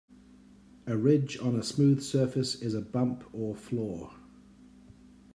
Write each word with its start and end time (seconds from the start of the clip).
A 0.87 0.97
ridge 0.97 1.37
on 1.37 1.55
a 1.55 1.61
smooth 1.61 2.01
surface 2.01 2.59
is 2.59 2.73
a 2.73 2.81
bump 2.81 3.23
or 3.33 3.53
flaw. 3.55 4.15